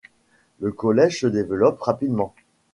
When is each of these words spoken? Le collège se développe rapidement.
Le 0.61 0.71
collège 0.71 1.19
se 1.19 1.27
développe 1.27 1.79
rapidement. 1.79 2.33